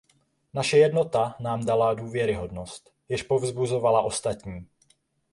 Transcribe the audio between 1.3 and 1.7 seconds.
nám